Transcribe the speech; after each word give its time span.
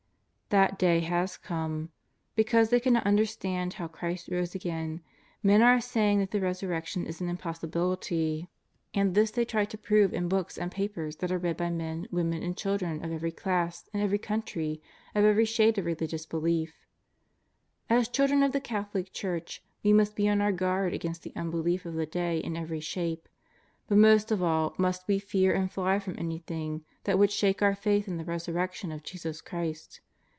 That 0.51 0.77
day 0.77 0.99
has 0.99 1.37
come. 1.37 1.93
Because 2.35 2.69
they 2.71 2.81
cannot 2.81 3.07
under 3.07 3.25
stand 3.25 3.75
how 3.75 3.87
Christ 3.87 4.27
rose 4.29 4.53
again, 4.53 4.99
men 5.41 5.61
are 5.61 5.79
saying 5.79 6.19
that 6.19 6.31
the 6.31 6.41
Resurrection 6.41 7.07
is 7.07 7.21
an 7.21 7.29
impossibility, 7.29 8.49
and 8.93 9.15
this 9.15 9.31
they 9.31 9.45
try 9.45 9.63
to 9.63 9.77
JESUS 9.77 9.77
OF 9.77 10.11
NAZARETH. 10.11 10.11
389 10.11 10.11
prove 10.11 10.17
in 10.17 10.43
books 10.43 10.57
and 10.57 10.69
papers 10.69 11.15
that 11.21 11.31
are 11.31 11.37
read 11.39 11.55
by 11.55 11.69
men, 11.69 12.05
women 12.11 12.43
and 12.43 12.57
children 12.57 13.01
of 13.01 13.13
every 13.13 13.31
class, 13.31 13.87
in 13.93 14.01
every 14.01 14.17
country, 14.17 14.81
of 15.15 15.23
ever;^ 15.23 15.45
shade 15.47 15.77
of 15.77 15.85
religions 15.85 16.25
belief. 16.25 16.85
As 17.89 18.09
children 18.09 18.43
of 18.43 18.51
the 18.51 18.59
Catholic 18.59 19.13
Church, 19.13 19.63
we 19.83 19.93
must 19.93 20.17
be 20.17 20.27
on 20.27 20.41
our 20.41 20.51
guard 20.51 20.93
against 20.93 21.23
the 21.23 21.31
unbelief 21.33 21.85
of 21.85 21.93
the 21.93 22.05
day 22.05 22.39
in 22.39 22.57
every 22.57 22.81
shape. 22.81 23.29
But 23.87 23.99
most 23.99 24.33
of 24.33 24.43
all 24.43 24.75
must 24.77 25.07
we 25.07 25.17
fear 25.17 25.53
and 25.53 25.71
fly 25.71 25.97
from 25.99 26.15
anything 26.19 26.83
that 27.05 27.15
w^ould 27.15 27.31
shake 27.31 27.61
our 27.61 27.73
faith 27.73 28.09
in 28.09 28.17
the 28.17 28.25
Resurrec 28.25 28.73
tion 28.73 28.91
of 28.91 29.03
Jesus 29.03 29.39
Christ. 29.39 30.01